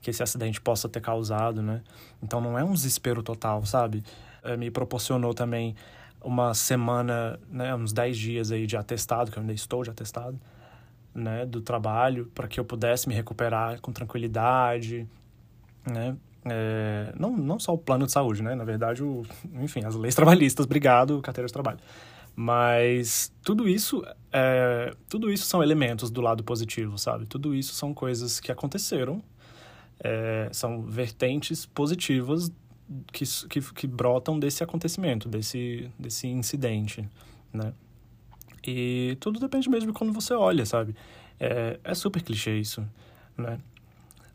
que 0.00 0.08
esse 0.08 0.22
acidente 0.22 0.58
possa 0.60 0.88
ter 0.88 1.00
causado, 1.00 1.60
né? 1.60 1.82
Então 2.22 2.40
não 2.40 2.58
é 2.58 2.64
um 2.64 2.72
desespero 2.72 3.22
total, 3.22 3.66
sabe? 3.66 4.02
É, 4.42 4.56
me 4.56 4.70
proporcionou 4.70 5.34
também 5.34 5.76
uma 6.24 6.54
semana, 6.54 7.38
né, 7.50 7.74
uns 7.74 7.92
10 7.92 8.16
dias 8.16 8.50
aí 8.50 8.66
de 8.66 8.76
atestado, 8.76 9.30
que 9.30 9.36
eu 9.36 9.42
ainda 9.42 9.52
estou 9.52 9.82
de 9.82 9.90
atestado, 9.90 10.40
né, 11.14 11.44
do 11.44 11.60
trabalho, 11.60 12.30
para 12.34 12.48
que 12.48 12.58
eu 12.58 12.64
pudesse 12.64 13.08
me 13.08 13.14
recuperar 13.14 13.80
com 13.80 13.92
tranquilidade, 13.92 15.06
né? 15.86 16.16
É, 16.44 17.12
não, 17.18 17.36
não 17.36 17.58
só 17.58 17.74
o 17.74 17.78
plano 17.78 18.06
de 18.06 18.12
saúde, 18.12 18.42
né? 18.42 18.54
Na 18.54 18.64
verdade, 18.64 19.02
o, 19.02 19.22
enfim, 19.60 19.84
as 19.84 19.94
leis 19.94 20.14
trabalhistas, 20.14 20.66
obrigado, 20.66 21.20
carteira 21.20 21.46
de 21.46 21.52
trabalho. 21.52 21.78
Mas 22.34 23.32
tudo 23.42 23.68
isso, 23.68 24.02
é, 24.32 24.94
tudo 25.08 25.30
isso 25.30 25.44
são 25.44 25.62
elementos 25.62 26.10
do 26.10 26.20
lado 26.20 26.42
positivo, 26.42 26.96
sabe? 26.96 27.26
Tudo 27.26 27.54
isso 27.54 27.74
são 27.74 27.92
coisas 27.92 28.40
que 28.40 28.50
aconteceram, 28.50 29.22
é, 30.02 30.48
são 30.52 30.82
vertentes 30.82 31.66
positivas 31.66 32.50
que, 33.12 33.24
que, 33.48 33.60
que 33.74 33.86
brotam 33.86 34.38
desse 34.38 34.64
acontecimento, 34.64 35.28
desse, 35.28 35.90
desse 35.98 36.26
incidente, 36.28 37.06
né? 37.52 37.72
E 38.66 39.16
tudo 39.20 39.40
depende 39.40 39.68
mesmo 39.68 39.92
de 39.92 39.98
como 39.98 40.12
você 40.12 40.34
olha, 40.34 40.64
sabe? 40.66 40.94
É, 41.38 41.78
é 41.82 41.94
super 41.94 42.22
clichê 42.22 42.58
isso, 42.58 42.86
né? 43.36 43.58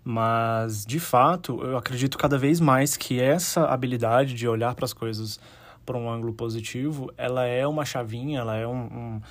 Mas, 0.07 0.85
de 0.85 0.99
fato, 0.99 1.59
eu 1.63 1.75
acredito 1.75 2.15
cada 2.15 2.37
vez 2.37 2.59
mais 2.59 2.95
que 2.95 3.19
essa 3.19 3.65
habilidade 3.65 4.35
de 4.35 4.47
olhar 4.47 4.75
para 4.75 4.85
as 4.85 4.93
coisas 4.93 5.39
por 5.83 5.95
um 5.95 6.07
ângulo 6.07 6.31
positivo, 6.31 7.11
ela 7.17 7.43
é 7.45 7.65
uma 7.65 7.83
chavinha, 7.83 8.41
ela 8.41 8.55
é 8.55 8.67
um, 8.67 8.83
um, 8.85 9.21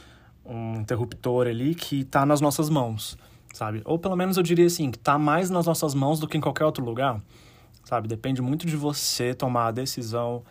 um 0.45 0.81
interruptor 0.81 1.47
ali 1.47 1.77
que 1.77 2.01
está 2.01 2.27
nas 2.27 2.41
nossas 2.41 2.69
mãos, 2.69 3.17
sabe? 3.53 3.83
Ou 3.85 4.01
pelo 4.01 4.17
menos 4.17 4.37
eu 4.37 4.43
diria 4.43 4.67
assim, 4.67 4.91
que 4.91 4.99
está 4.99 5.17
mais 5.17 5.49
nas 5.49 5.65
nossas 5.65 5.95
mãos 5.95 6.19
do 6.19 6.27
que 6.27 6.37
em 6.37 6.41
qualquer 6.41 6.65
outro 6.65 6.85
lugar, 6.85 7.21
sabe? 7.85 8.09
Depende 8.09 8.43
muito 8.43 8.67
de 8.67 8.77
você 8.77 9.33
tomar 9.33 9.69
a 9.69 9.71
decisão 9.71 10.43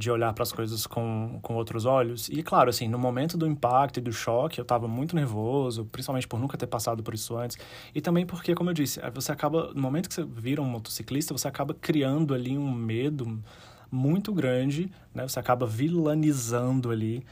de 0.00 0.10
olhar 0.10 0.32
para 0.32 0.42
as 0.42 0.50
coisas 0.50 0.86
com, 0.86 1.38
com 1.42 1.54
outros 1.54 1.84
olhos. 1.84 2.28
E 2.30 2.42
claro, 2.42 2.70
assim, 2.70 2.88
no 2.88 2.98
momento 2.98 3.36
do 3.36 3.46
impacto 3.46 3.98
e 3.98 4.00
do 4.00 4.12
choque, 4.12 4.58
eu 4.58 4.62
estava 4.62 4.88
muito 4.88 5.14
nervoso, 5.14 5.84
principalmente 5.84 6.26
por 6.26 6.40
nunca 6.40 6.56
ter 6.56 6.66
passado 6.66 7.02
por 7.02 7.12
isso 7.12 7.36
antes. 7.36 7.58
E 7.94 8.00
também 8.00 8.24
porque, 8.24 8.54
como 8.54 8.70
eu 8.70 8.74
disse, 8.74 8.98
você 9.14 9.30
acaba, 9.30 9.72
no 9.74 9.82
momento 9.82 10.08
que 10.08 10.14
você 10.14 10.24
vira 10.24 10.62
um 10.62 10.64
motociclista, 10.64 11.34
você 11.34 11.46
acaba 11.46 11.74
criando 11.74 12.32
ali 12.32 12.56
um 12.56 12.72
medo 12.72 13.40
muito 13.90 14.32
grande, 14.32 14.90
né? 15.14 15.28
Você 15.28 15.38
acaba 15.38 15.66
vilanizando 15.66 16.90
ali 16.90 17.22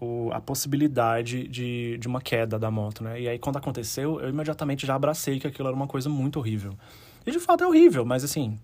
o, 0.00 0.30
a 0.32 0.40
possibilidade 0.40 1.46
de, 1.46 1.98
de 1.98 2.08
uma 2.08 2.22
queda 2.22 2.58
da 2.58 2.70
moto, 2.70 3.04
né? 3.04 3.20
E 3.20 3.28
aí, 3.28 3.38
quando 3.38 3.58
aconteceu, 3.58 4.18
eu 4.20 4.30
imediatamente 4.30 4.86
já 4.86 4.94
abracei 4.94 5.38
que 5.38 5.46
aquilo 5.46 5.68
era 5.68 5.76
uma 5.76 5.86
coisa 5.86 6.08
muito 6.08 6.38
horrível. 6.38 6.72
E 7.26 7.30
de 7.30 7.38
fato 7.38 7.64
é 7.64 7.66
horrível, 7.66 8.04
mas 8.04 8.24
assim, 8.24 8.58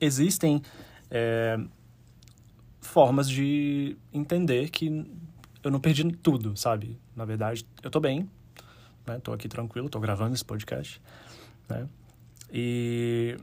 existem. 0.00 0.62
É, 1.10 1.58
formas 2.80 3.28
de 3.28 3.96
entender 4.12 4.70
que 4.70 5.06
eu 5.62 5.70
não 5.70 5.80
perdi 5.80 6.10
tudo, 6.12 6.56
sabe? 6.56 6.98
Na 7.14 7.24
verdade, 7.24 7.66
eu 7.82 7.90
tô 7.90 8.00
bem, 8.00 8.28
né? 9.06 9.18
Tô 9.20 9.32
aqui 9.32 9.48
tranquilo, 9.48 9.88
tô 9.88 10.00
gravando 10.00 10.34
esse 10.34 10.44
podcast, 10.44 11.00
né? 11.68 11.86
E 12.52 13.36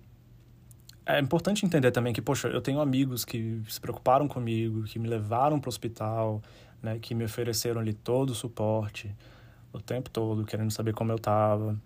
é 1.06 1.20
importante 1.20 1.66
entender 1.66 1.92
também 1.92 2.12
que, 2.12 2.22
poxa, 2.22 2.48
eu 2.48 2.62
tenho 2.62 2.82
amigos 2.82 3.24
que 3.24 3.62
se 3.70 3.80
preocuparam 3.80 4.28
comigo, 4.28 4.84
que 4.84 5.00
me 5.00 5.08
levaram 5.08 5.60
para 5.60 5.68
o 5.68 5.70
hospital, 5.70 6.42
né? 6.82 7.00
Que 7.00 7.16
me 7.16 7.24
ofereceram 7.24 7.80
ali 7.80 7.94
todo 7.94 8.32
o 8.32 8.36
suporte 8.36 9.16
o 9.72 9.82
tempo 9.82 10.10
todo, 10.10 10.46
querendo 10.46 10.72
saber 10.72 10.94
como 10.94 11.12
eu 11.12 11.20
tava. 11.20 11.80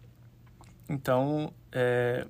Então, 0.89 1.53
é, 1.71 2.25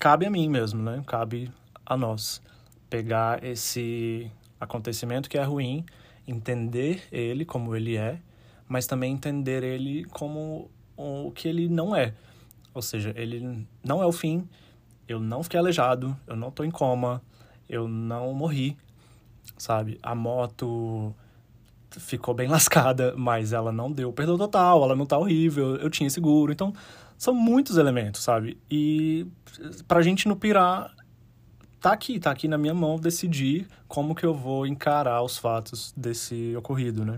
cabe 0.00 0.26
a 0.26 0.30
mim 0.30 0.48
mesmo, 0.48 0.82
né? 0.82 1.02
Cabe 1.06 1.50
a 1.84 1.96
nós 1.96 2.40
pegar 2.88 3.42
esse 3.44 4.30
acontecimento 4.62 5.28
que 5.28 5.36
é 5.36 5.42
ruim, 5.42 5.84
entender 6.26 7.02
ele 7.10 7.44
como 7.44 7.74
ele 7.74 7.96
é, 7.96 8.20
mas 8.68 8.86
também 8.86 9.12
entender 9.12 9.64
ele 9.64 10.04
como 10.04 10.70
o 10.96 11.32
que 11.32 11.48
ele 11.48 11.68
não 11.68 11.94
é. 11.94 12.14
Ou 12.72 12.80
seja, 12.80 13.12
ele 13.16 13.66
não 13.84 14.00
é 14.00 14.06
o 14.06 14.12
fim, 14.12 14.48
eu 15.08 15.18
não 15.18 15.42
fiquei 15.42 15.58
aleijado, 15.58 16.16
eu 16.26 16.36
não 16.36 16.50
tô 16.50 16.62
em 16.62 16.70
coma, 16.70 17.20
eu 17.68 17.88
não 17.88 18.32
morri, 18.32 18.76
sabe? 19.58 19.98
A 20.02 20.14
moto 20.14 21.14
ficou 21.90 22.32
bem 22.32 22.46
lascada, 22.48 23.14
mas 23.16 23.52
ela 23.52 23.72
não 23.72 23.90
deu 23.90 24.12
perda 24.12 24.38
total, 24.38 24.84
ela 24.84 24.96
não 24.96 25.04
tá 25.04 25.18
horrível, 25.18 25.76
eu 25.76 25.90
tinha 25.90 26.08
seguro. 26.08 26.52
Então, 26.52 26.72
são 27.18 27.34
muitos 27.34 27.76
elementos, 27.76 28.22
sabe? 28.22 28.58
E 28.70 29.26
pra 29.86 30.02
gente 30.02 30.28
não 30.28 30.36
pirar 30.36 30.94
tá 31.82 31.92
aqui, 31.92 32.18
tá 32.20 32.30
aqui 32.30 32.48
na 32.48 32.58
minha 32.58 32.74
mão 32.74 32.98
decidir 32.98 33.68
como 33.88 34.14
que 34.14 34.24
eu 34.24 34.34
vou 34.34 34.66
encarar 34.66 35.22
os 35.22 35.36
fatos 35.38 35.92
desse 35.96 36.54
ocorrido, 36.56 37.04
né? 37.04 37.16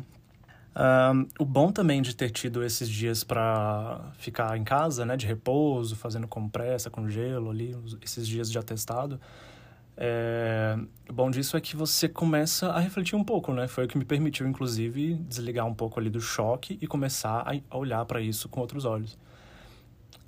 Um, 0.76 1.28
o 1.38 1.44
bom 1.44 1.71
também 1.73 2.02
de 2.02 2.16
ter 2.16 2.30
tido 2.30 2.64
esses 2.64 2.88
dias 2.88 3.23
para 3.25 4.12
ficar 4.18 4.59
em 4.59 4.64
casa, 4.64 5.06
né, 5.06 5.16
de 5.16 5.26
repouso, 5.26 5.94
fazendo 5.97 6.26
compressa 6.26 6.90
com 6.90 7.09
gelo 7.09 7.50
ali, 7.50 7.76
esses 8.02 8.26
dias 8.26 8.50
de 8.50 8.59
atestado, 8.59 9.21
É, 9.97 10.76
o 11.09 11.12
bom 11.12 11.30
disso 11.30 11.56
é 11.56 11.61
que 11.61 11.76
você 11.76 12.09
começa 12.09 12.68
a 12.71 12.80
refletir 12.80 13.16
um 13.16 13.25
pouco, 13.25 13.52
né? 13.52 13.68
Foi 13.68 13.85
o 13.85 13.88
que 13.88 13.97
me 13.99 14.04
permitiu, 14.04 14.47
inclusive, 14.47 15.14
desligar 15.28 15.66
um 15.66 15.75
pouco 15.75 16.00
ali 16.00 16.11
do 16.11 16.21
choque 16.21 16.78
e 16.80 16.87
começar 16.87 17.44
a 17.71 17.78
olhar 17.78 18.04
para 18.06 18.21
isso 18.21 18.49
com 18.49 18.61
outros 18.61 18.85
olhos. 18.85 19.16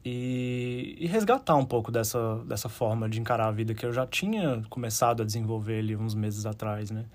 E, 0.09 0.97
e, 1.01 1.07
resgatar 1.09 1.57
um 1.57 1.65
pouco 1.65 1.91
dessa, 1.91 2.37
dessa 2.45 2.69
forma 2.69 3.09
de 3.09 3.21
encarar 3.21 3.49
a 3.49 3.51
vida 3.51 3.75
que 3.75 3.85
eu 3.85 3.93
já 3.93 4.07
tinha 4.07 4.63
começado 4.71 5.21
a 5.21 5.27
desenvolver 5.27 5.81
ali 5.81 5.97
uns 5.97 6.15
meses 6.15 6.47
atrás, 6.47 6.93
né? 6.93 7.07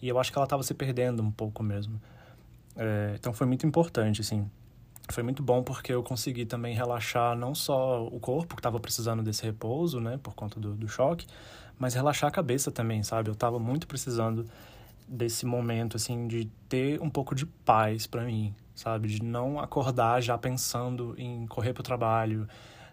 E 0.00 0.08
eu 0.08 0.18
acho 0.18 0.32
que 0.32 0.38
ela 0.38 0.46
estava 0.46 0.62
se 0.62 0.72
perdendo 0.72 1.22
um 1.22 1.30
pouco 1.30 1.62
mesmo. 1.62 2.00
É, 2.74 3.16
então 3.18 3.34
foi 3.34 3.46
muito 3.46 3.66
importante, 3.66 4.22
assim. 4.22 4.50
Foi 5.10 5.22
muito 5.22 5.42
bom 5.42 5.62
porque 5.62 5.92
eu 5.92 6.02
consegui 6.02 6.46
também 6.46 6.74
relaxar 6.74 7.36
não 7.36 7.54
só 7.54 8.02
o 8.06 8.18
corpo, 8.18 8.56
que 8.56 8.60
estava 8.60 8.80
precisando 8.80 9.22
desse 9.22 9.42
repouso, 9.44 10.00
né, 10.00 10.18
por 10.22 10.34
conta 10.34 10.58
do, 10.58 10.74
do 10.74 10.88
choque, 10.88 11.26
mas 11.78 11.92
relaxar 11.92 12.28
a 12.28 12.30
cabeça 12.30 12.70
também, 12.70 13.02
sabe? 13.02 13.28
Eu 13.28 13.34
estava 13.34 13.58
muito 13.58 13.86
precisando 13.86 14.46
desse 15.06 15.44
momento, 15.44 15.98
assim, 15.98 16.26
de 16.26 16.46
ter 16.66 16.98
um 17.02 17.10
pouco 17.10 17.34
de 17.34 17.44
paz 17.44 18.06
para 18.06 18.24
mim, 18.24 18.54
sabe? 18.78 19.08
De 19.08 19.22
não 19.22 19.58
acordar 19.58 20.22
já 20.22 20.38
pensando 20.38 21.14
em 21.18 21.46
correr 21.48 21.72
para 21.72 21.80
o 21.80 21.84
trabalho, 21.84 22.46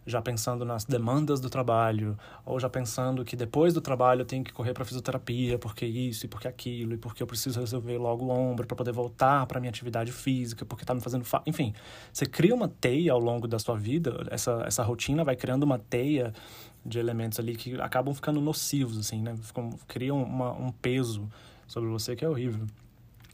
já 0.05 0.21
pensando 0.21 0.65
nas 0.65 0.83
demandas 0.83 1.39
do 1.39 1.49
trabalho, 1.49 2.17
ou 2.43 2.59
já 2.59 2.69
pensando 2.69 3.23
que 3.23 3.35
depois 3.35 3.73
do 3.73 3.81
trabalho 3.81 4.21
eu 4.21 4.25
tenho 4.25 4.43
que 4.43 4.51
correr 4.51 4.73
para 4.73 4.83
fisioterapia, 4.83 5.59
porque 5.59 5.85
isso 5.85 6.25
e 6.25 6.29
porque 6.29 6.47
aquilo, 6.47 6.93
e 6.93 6.97
porque 6.97 7.21
eu 7.21 7.27
preciso 7.27 7.59
resolver 7.59 7.97
logo 7.97 8.25
o 8.25 8.29
ombro 8.29 8.65
para 8.65 8.75
poder 8.75 8.91
voltar 8.91 9.45
para 9.45 9.59
minha 9.59 9.69
atividade 9.69 10.11
física, 10.11 10.65
porque 10.65 10.83
tá 10.83 10.93
me 10.93 11.01
fazendo, 11.01 11.23
fa... 11.23 11.43
enfim, 11.45 11.73
você 12.11 12.25
cria 12.25 12.53
uma 12.53 12.67
teia 12.67 13.13
ao 13.13 13.19
longo 13.19 13.47
da 13.47 13.59
sua 13.59 13.77
vida, 13.77 14.25
essa 14.31 14.63
essa 14.65 14.83
rotina 14.83 15.23
vai 15.23 15.35
criando 15.35 15.63
uma 15.63 15.77
teia 15.77 16.33
de 16.83 16.99
elementos 16.99 17.39
ali 17.39 17.55
que 17.55 17.79
acabam 17.79 18.13
ficando 18.13 18.41
nocivos 18.41 18.97
assim, 18.97 19.21
né? 19.21 19.35
Ficam, 19.37 19.69
criam 19.87 20.21
uma, 20.21 20.51
um 20.53 20.71
peso 20.71 21.27
sobre 21.67 21.89
você 21.89 22.15
que 22.15 22.25
é 22.25 22.29
horrível. 22.29 22.65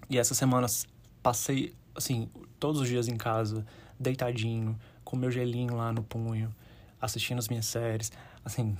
E 0.10 0.18
essas 0.18 0.38
semanas 0.38 0.88
passei 1.22 1.74
assim, 2.02 2.30
todos 2.60 2.82
os 2.82 2.88
dias 2.88 3.08
em 3.08 3.16
casa, 3.16 3.66
deitadinho, 4.00 4.78
com 5.04 5.16
meu 5.16 5.32
gelinho 5.32 5.76
lá 5.76 5.94
no 5.94 6.04
punho, 6.04 6.54
assistindo 7.00 7.40
as 7.40 7.48
minhas 7.48 7.66
séries, 7.66 8.12
assim, 8.44 8.76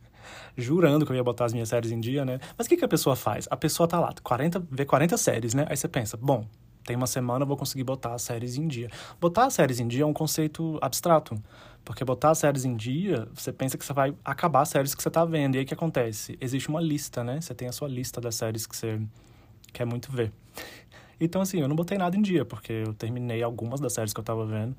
jurando 0.56 1.04
que 1.06 1.12
eu 1.12 1.16
ia 1.16 1.24
botar 1.24 1.46
as 1.46 1.52
minhas 1.52 1.68
séries 1.68 1.90
em 1.90 2.00
dia, 2.00 2.24
né? 2.24 2.38
Mas 2.56 2.66
o 2.66 2.70
que, 2.70 2.76
que 2.76 2.84
a 2.84 2.88
pessoa 2.88 3.16
faz? 3.16 3.46
A 3.50 3.56
pessoa 3.56 3.88
tá 3.88 3.98
lá, 3.98 4.12
40, 4.22 4.62
vê 4.70 4.84
40 4.84 5.16
séries, 5.16 5.54
né? 5.54 5.66
Aí 5.68 5.76
você 5.76 5.88
pensa, 5.88 6.16
bom, 6.16 6.46
tem 6.84 6.96
uma 6.96 7.06
semana 7.06 7.42
eu 7.42 7.46
vou 7.46 7.56
conseguir 7.56 7.84
botar 7.84 8.14
as 8.14 8.22
séries 8.22 8.56
em 8.56 8.66
dia. 8.66 8.90
Botar 9.20 9.44
as 9.44 9.54
séries 9.54 9.78
em 9.78 9.86
dia 9.86 10.04
é 10.04 10.06
um 10.06 10.12
conceito 10.12 10.78
abstrato. 10.80 11.40
Porque 11.84 12.04
botar 12.04 12.30
as 12.30 12.38
séries 12.38 12.64
em 12.64 12.74
dia, 12.76 13.28
você 13.34 13.52
pensa 13.52 13.76
que 13.76 13.84
você 13.84 13.92
vai 13.92 14.14
acabar 14.24 14.62
as 14.62 14.70
séries 14.70 14.94
que 14.94 15.02
você 15.02 15.10
tá 15.10 15.24
vendo. 15.24 15.54
E 15.54 15.58
aí 15.58 15.64
o 15.64 15.66
que 15.66 15.74
acontece? 15.74 16.38
Existe 16.40 16.68
uma 16.68 16.80
lista, 16.80 17.22
né? 17.22 17.40
Você 17.40 17.54
tem 17.54 17.68
a 17.68 17.72
sua 17.72 17.88
lista 17.88 18.20
das 18.20 18.34
séries 18.34 18.66
que 18.66 18.76
você 18.76 19.00
quer 19.72 19.84
muito 19.84 20.10
ver. 20.10 20.32
Então, 21.20 21.40
assim, 21.40 21.60
eu 21.60 21.68
não 21.68 21.76
botei 21.76 21.98
nada 21.98 22.16
em 22.16 22.22
dia, 22.22 22.44
porque 22.44 22.72
eu 22.72 22.94
terminei 22.94 23.42
algumas 23.42 23.80
das 23.80 23.92
séries 23.92 24.12
que 24.12 24.20
eu 24.20 24.24
tava 24.24 24.46
vendo 24.46 24.76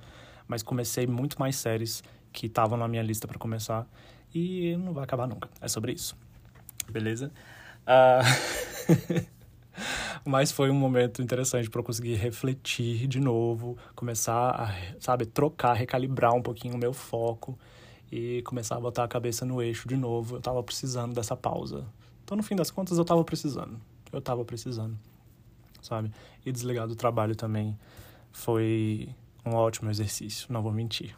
mas 0.49 0.63
comecei 0.63 1.05
muito 1.05 1.39
mais 1.39 1.55
séries 1.55 2.03
que 2.33 2.47
estavam 2.47 2.77
na 2.77 2.87
minha 2.87 3.03
lista 3.03 3.27
para 3.27 3.37
começar 3.37 3.87
e 4.33 4.75
não 4.77 4.93
vai 4.93 5.03
acabar 5.03 5.27
nunca. 5.27 5.47
É 5.61 5.67
sobre 5.67 5.93
isso. 5.93 6.17
Beleza? 6.91 7.31
Uh... 7.85 9.25
mas 10.25 10.51
foi 10.51 10.71
um 10.71 10.73
momento 10.73 11.21
interessante 11.21 11.69
para 11.69 11.79
eu 11.79 11.83
conseguir 11.83 12.15
refletir 12.15 13.07
de 13.07 13.19
novo, 13.19 13.77
começar 13.95 14.49
a, 14.49 14.75
sabe, 14.99 15.27
trocar, 15.27 15.73
recalibrar 15.73 16.33
um 16.33 16.41
pouquinho 16.41 16.73
o 16.73 16.77
meu 16.79 16.93
foco 16.93 17.57
e 18.11 18.41
começar 18.41 18.75
a 18.75 18.79
botar 18.79 19.03
a 19.03 19.07
cabeça 19.07 19.45
no 19.45 19.61
eixo 19.61 19.87
de 19.87 19.95
novo. 19.95 20.37
Eu 20.37 20.41
tava 20.41 20.63
precisando 20.63 21.13
dessa 21.13 21.37
pausa. 21.37 21.85
Então, 22.23 22.35
no 22.35 22.41
fim 22.41 22.55
das 22.55 22.71
contas, 22.71 22.97
eu 22.97 23.05
tava 23.05 23.23
precisando. 23.23 23.79
Eu 24.11 24.19
tava 24.19 24.43
precisando, 24.43 24.97
sabe? 25.81 26.11
E 26.45 26.51
desligar 26.51 26.87
do 26.87 26.95
trabalho 26.95 27.35
também 27.35 27.77
foi 28.31 29.09
um 29.45 29.53
ótimo 29.53 29.89
exercício, 29.89 30.51
não 30.51 30.61
vou 30.61 30.71
mentir. 30.71 31.15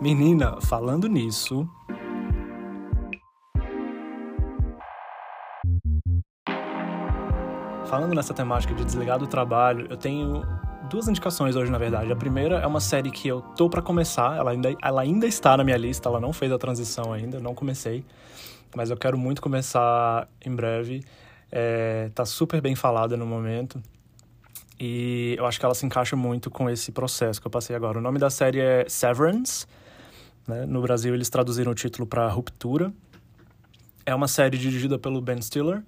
Menina, 0.00 0.60
falando 0.60 1.08
nisso. 1.08 1.68
Falando 7.86 8.14
nessa 8.14 8.34
temática 8.34 8.74
de 8.74 8.84
desligar 8.84 9.18
do 9.18 9.28
trabalho, 9.28 9.86
eu 9.88 9.96
tenho 9.96 10.42
duas 10.88 11.08
indicações 11.08 11.56
hoje, 11.56 11.70
na 11.70 11.78
verdade. 11.78 12.12
A 12.12 12.16
primeira 12.16 12.56
é 12.56 12.66
uma 12.66 12.80
série 12.80 13.10
que 13.10 13.28
eu 13.28 13.40
tô 13.56 13.68
para 13.68 13.82
começar, 13.82 14.36
ela 14.36 14.50
ainda, 14.50 14.74
ela 14.82 15.02
ainda 15.02 15.26
está 15.26 15.56
na 15.56 15.64
minha 15.64 15.76
lista, 15.76 16.08
ela 16.08 16.20
não 16.20 16.32
fez 16.32 16.50
a 16.52 16.58
transição 16.58 17.12
ainda, 17.12 17.40
não 17.40 17.54
comecei 17.54 18.04
mas 18.74 18.90
eu 18.90 18.96
quero 18.96 19.18
muito 19.18 19.42
começar 19.42 20.28
em 20.44 20.54
breve. 20.54 21.04
É, 21.50 22.10
tá 22.14 22.24
super 22.24 22.60
bem 22.60 22.74
falada 22.74 23.16
no 23.16 23.26
momento. 23.26 23.82
E 24.80 25.34
eu 25.38 25.46
acho 25.46 25.60
que 25.60 25.64
ela 25.64 25.74
se 25.74 25.84
encaixa 25.84 26.16
muito 26.16 26.50
com 26.50 26.68
esse 26.68 26.90
processo 26.90 27.40
que 27.40 27.46
eu 27.46 27.50
passei 27.50 27.76
agora. 27.76 27.98
O 27.98 28.00
nome 28.00 28.18
da 28.18 28.30
série 28.30 28.60
é 28.60 28.88
Severance. 28.88 29.66
Né? 30.46 30.64
No 30.66 30.80
Brasil, 30.80 31.14
eles 31.14 31.28
traduziram 31.28 31.72
o 31.72 31.74
título 31.74 32.06
para 32.06 32.26
Ruptura. 32.28 32.92
É 34.04 34.14
uma 34.14 34.26
série 34.26 34.56
dirigida 34.56 34.98
pelo 34.98 35.20
Ben 35.20 35.40
Stiller. 35.40 35.82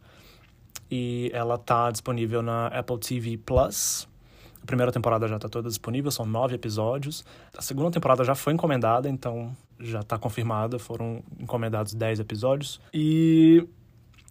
E 0.90 1.30
ela 1.32 1.56
tá 1.56 1.90
disponível 1.90 2.42
na 2.42 2.66
Apple 2.68 2.98
TV 2.98 3.38
Plus. 3.38 4.06
A 4.64 4.66
primeira 4.66 4.90
temporada 4.90 5.28
já 5.28 5.36
está 5.36 5.46
toda 5.46 5.68
disponível, 5.68 6.10
são 6.10 6.24
nove 6.24 6.54
episódios. 6.54 7.22
A 7.54 7.60
segunda 7.60 7.90
temporada 7.90 8.24
já 8.24 8.34
foi 8.34 8.54
encomendada, 8.54 9.10
então 9.10 9.54
já 9.78 10.00
está 10.00 10.16
confirmada, 10.16 10.78
foram 10.78 11.22
encomendados 11.38 11.92
dez 11.92 12.18
episódios. 12.18 12.80
E 12.92 13.68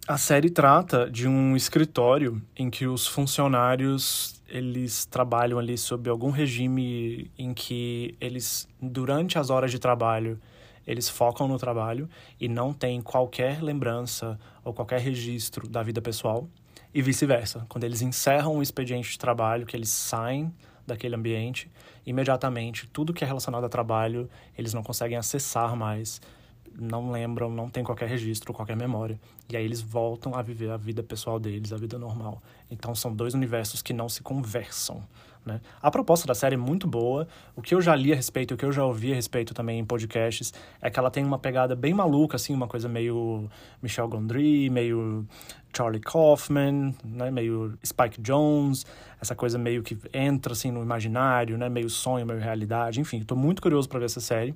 a 0.07 0.17
série 0.17 0.49
trata 0.49 1.07
de 1.07 1.27
um 1.27 1.55
escritório 1.55 2.41
em 2.57 2.71
que 2.71 2.87
os 2.87 3.05
funcionários 3.05 4.41
eles 4.49 5.05
trabalham 5.05 5.59
ali 5.59 5.77
sob 5.77 6.09
algum 6.09 6.31
regime 6.31 7.29
em 7.37 7.53
que 7.53 8.15
eles 8.19 8.67
durante 8.81 9.37
as 9.37 9.51
horas 9.51 9.69
de 9.69 9.77
trabalho 9.77 10.39
eles 10.85 11.07
focam 11.07 11.47
no 11.47 11.59
trabalho 11.59 12.09
e 12.39 12.47
não 12.47 12.73
tem 12.73 13.01
qualquer 13.01 13.61
lembrança 13.61 14.39
ou 14.63 14.73
qualquer 14.73 14.99
registro 14.99 15.67
da 15.67 15.83
vida 15.83 16.01
pessoal 16.01 16.49
e 16.93 17.01
vice-versa. 17.01 17.65
Quando 17.67 17.83
eles 17.83 18.01
encerram 18.01 18.57
o 18.57 18.61
expediente 18.61 19.11
de 19.11 19.17
trabalho, 19.17 19.65
que 19.65 19.75
eles 19.75 19.89
saem 19.89 20.53
daquele 20.85 21.15
ambiente, 21.15 21.71
imediatamente 22.05 22.87
tudo 22.87 23.13
que 23.13 23.23
é 23.23 23.27
relacionado 23.27 23.65
a 23.65 23.69
trabalho, 23.69 24.29
eles 24.57 24.73
não 24.73 24.83
conseguem 24.83 25.17
acessar 25.17 25.75
mais, 25.75 26.21
não 26.79 27.11
lembram, 27.11 27.49
não 27.49 27.69
tem 27.69 27.83
qualquer 27.83 28.09
registro, 28.09 28.53
qualquer 28.53 28.75
memória. 28.75 29.19
E 29.49 29.55
aí 29.55 29.63
eles 29.63 29.81
voltam 29.81 30.35
a 30.35 30.41
viver 30.41 30.71
a 30.71 30.77
vida 30.77 31.03
pessoal 31.03 31.39
deles, 31.39 31.71
a 31.71 31.77
vida 31.77 31.97
normal. 31.97 32.41
Então 32.69 32.93
são 32.93 33.13
dois 33.13 33.33
universos 33.33 33.81
que 33.81 33.93
não 33.93 34.09
se 34.09 34.21
conversam. 34.21 35.03
Né? 35.45 35.59
A 35.81 35.91
proposta 35.91 36.25
da 36.25 36.33
série 36.33 36.55
é 36.55 36.57
muito 36.57 36.87
boa. 36.87 37.27
O 37.55 37.61
que 37.61 37.75
eu 37.75 37.81
já 37.81 37.95
li 37.95 38.13
a 38.13 38.15
respeito, 38.15 38.53
o 38.53 38.57
que 38.57 38.65
eu 38.65 38.71
já 38.71 38.85
ouvi 38.85 39.11
a 39.11 39.15
respeito 39.15 39.53
também 39.53 39.79
em 39.79 39.85
podcasts, 39.85 40.53
é 40.81 40.89
que 40.89 40.97
ela 40.97 41.11
tem 41.11 41.23
uma 41.23 41.37
pegada 41.37 41.75
bem 41.75 41.93
maluca, 41.93 42.35
assim, 42.35 42.53
uma 42.53 42.67
coisa 42.67 42.87
meio 42.87 43.49
Michel 43.81 44.07
Gondry, 44.07 44.69
meio 44.69 45.27
Charlie 45.75 45.99
Kaufman, 45.99 46.95
né? 47.03 47.29
meio 47.31 47.77
Spike 47.85 48.21
Jones, 48.21 48.85
essa 49.19 49.35
coisa 49.35 49.57
meio 49.57 49.83
que 49.83 49.97
entra 50.13 50.53
assim 50.53 50.71
no 50.71 50.81
imaginário, 50.81 51.57
né? 51.57 51.67
meio 51.67 51.89
sonho, 51.89 52.25
meio 52.25 52.39
realidade. 52.39 53.01
Enfim, 53.01 53.19
estou 53.19 53.37
muito 53.37 53.61
curioso 53.61 53.89
para 53.89 53.99
ver 53.99 54.05
essa 54.05 54.21
série. 54.21 54.55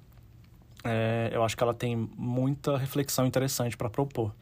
É, 0.84 1.32
eu 1.34 1.44
acho 1.44 1.58
que 1.58 1.64
ela 1.64 1.74
tem 1.74 2.10
muita 2.16 2.78
reflexão 2.78 3.26
interessante 3.26 3.76
para 3.76 3.90
propor. 3.90 4.34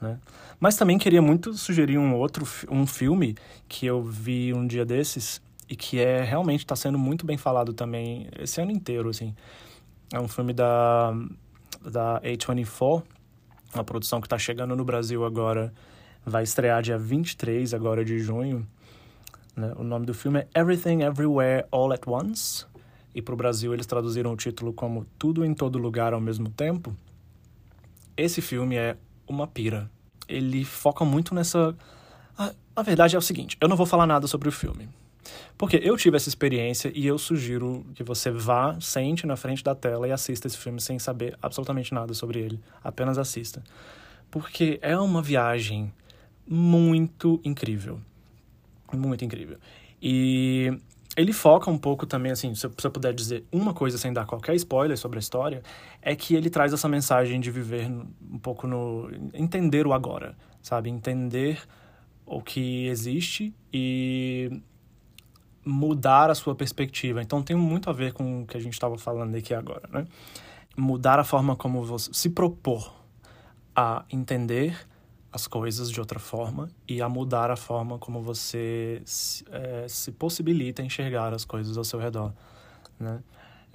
Né? 0.00 0.18
Mas 0.60 0.76
também 0.76 0.98
queria 0.98 1.22
muito 1.22 1.54
sugerir 1.54 1.96
um 1.96 2.14
outro 2.14 2.46
um 2.70 2.86
filme 2.86 3.34
que 3.68 3.86
eu 3.86 4.02
vi 4.02 4.52
um 4.52 4.66
dia 4.66 4.84
desses, 4.84 5.40
e 5.68 5.74
que 5.74 5.98
é 6.00 6.22
realmente 6.22 6.60
está 6.60 6.76
sendo 6.76 6.98
muito 6.98 7.26
bem 7.26 7.36
falado 7.36 7.72
também 7.72 8.28
esse 8.38 8.60
ano 8.60 8.70
inteiro, 8.70 9.08
assim. 9.08 9.34
É 10.12 10.20
um 10.20 10.28
filme 10.28 10.52
da, 10.52 11.12
da 11.82 12.20
A24, 12.20 13.02
uma 13.74 13.84
produção 13.84 14.20
que 14.20 14.26
está 14.26 14.38
chegando 14.38 14.76
no 14.76 14.84
Brasil 14.84 15.24
agora, 15.24 15.72
vai 16.24 16.44
estrear 16.44 16.82
dia 16.82 16.96
23 16.96 17.74
agora 17.74 18.04
de 18.04 18.18
junho. 18.18 18.66
Né? 19.56 19.72
O 19.76 19.82
nome 19.82 20.06
do 20.06 20.14
filme 20.14 20.40
é 20.40 20.60
Everything 20.60 21.02
Everywhere 21.02 21.66
All 21.72 21.92
at 21.92 22.06
Once, 22.06 22.64
e 23.14 23.20
para 23.20 23.34
o 23.34 23.36
Brasil 23.36 23.74
eles 23.74 23.86
traduziram 23.86 24.32
o 24.32 24.36
título 24.36 24.72
como 24.72 25.06
Tudo 25.18 25.44
em 25.44 25.52
Todo 25.52 25.78
Lugar 25.78 26.12
ao 26.12 26.20
Mesmo 26.20 26.48
Tempo. 26.50 26.94
Esse 28.16 28.40
filme 28.40 28.76
é 28.76 28.96
uma 29.26 29.46
pira. 29.46 29.90
Ele 30.28 30.64
foca 30.64 31.04
muito 31.04 31.34
nessa... 31.34 31.74
A, 32.38 32.52
a 32.76 32.82
verdade 32.82 33.16
é 33.16 33.18
o 33.18 33.22
seguinte, 33.22 33.56
eu 33.60 33.68
não 33.68 33.76
vou 33.76 33.86
falar 33.86 34.06
nada 34.06 34.26
sobre 34.26 34.48
o 34.48 34.52
filme 34.52 34.88
porque 35.56 35.80
eu 35.82 35.96
tive 35.96 36.16
essa 36.16 36.28
experiência 36.28 36.90
e 36.94 37.06
eu 37.06 37.18
sugiro 37.18 37.86
que 37.94 38.02
você 38.02 38.30
vá, 38.30 38.76
sente 38.80 39.26
na 39.26 39.36
frente 39.36 39.62
da 39.62 39.74
tela 39.74 40.06
e 40.06 40.12
assista 40.12 40.46
esse 40.46 40.56
filme 40.56 40.80
sem 40.80 40.98
saber 40.98 41.36
absolutamente 41.40 41.94
nada 41.94 42.12
sobre 42.14 42.40
ele. 42.40 42.60
Apenas 42.82 43.18
assista. 43.18 43.62
Porque 44.30 44.78
é 44.82 44.98
uma 44.98 45.22
viagem 45.22 45.92
muito 46.46 47.40
incrível. 47.44 48.00
Muito 48.92 49.24
incrível. 49.24 49.58
E 50.00 50.78
ele 51.16 51.32
foca 51.32 51.70
um 51.70 51.78
pouco 51.78 52.06
também, 52.06 52.30
assim, 52.30 52.54
se 52.54 52.66
eu 52.66 52.90
puder 52.90 53.14
dizer 53.14 53.44
uma 53.50 53.72
coisa 53.72 53.96
sem 53.96 54.12
dar 54.12 54.26
qualquer 54.26 54.54
spoiler 54.56 54.98
sobre 54.98 55.18
a 55.18 55.20
história, 55.20 55.62
é 56.02 56.14
que 56.14 56.34
ele 56.34 56.50
traz 56.50 56.74
essa 56.74 56.88
mensagem 56.88 57.40
de 57.40 57.50
viver 57.50 57.90
um 57.90 58.38
pouco 58.38 58.66
no. 58.66 59.10
entender 59.32 59.86
o 59.86 59.94
agora, 59.94 60.36
sabe? 60.60 60.90
Entender 60.90 61.58
o 62.26 62.42
que 62.42 62.86
existe 62.88 63.54
e 63.72 64.60
mudar 65.66 66.30
a 66.30 66.34
sua 66.34 66.54
perspectiva. 66.54 67.20
Então 67.20 67.42
tem 67.42 67.56
muito 67.56 67.90
a 67.90 67.92
ver 67.92 68.12
com 68.12 68.42
o 68.42 68.46
que 68.46 68.56
a 68.56 68.60
gente 68.60 68.74
estava 68.74 68.96
falando 68.96 69.34
aqui 69.34 69.52
agora, 69.52 69.88
né? 69.92 70.06
Mudar 70.76 71.18
a 71.18 71.24
forma 71.24 71.56
como 71.56 71.84
você 71.84 72.10
se 72.12 72.30
propor 72.30 72.94
a 73.74 74.04
entender 74.10 74.78
as 75.32 75.46
coisas 75.46 75.90
de 75.90 76.00
outra 76.00 76.18
forma 76.18 76.70
e 76.88 77.02
a 77.02 77.08
mudar 77.08 77.50
a 77.50 77.56
forma 77.56 77.98
como 77.98 78.22
você 78.22 79.02
se, 79.04 79.44
é, 79.50 79.86
se 79.88 80.12
possibilita 80.12 80.82
enxergar 80.82 81.34
as 81.34 81.44
coisas 81.44 81.76
ao 81.76 81.84
seu 81.84 81.98
redor, 81.98 82.32
né? 82.98 83.20